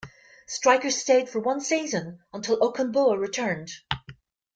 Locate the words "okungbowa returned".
2.59-3.69